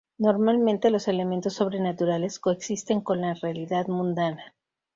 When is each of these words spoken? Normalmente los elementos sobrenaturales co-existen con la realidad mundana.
Normalmente 0.25 0.89
los 0.89 1.07
elementos 1.07 1.53
sobrenaturales 1.53 2.39
co-existen 2.39 3.01
con 3.01 3.21
la 3.21 3.35
realidad 3.35 3.85
mundana. 3.87 4.55